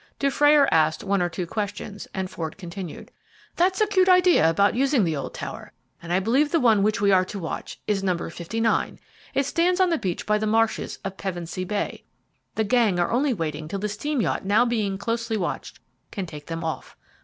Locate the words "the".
5.03-5.15, 6.51-6.59, 9.91-9.99, 10.39-10.47, 12.55-12.63, 13.77-13.87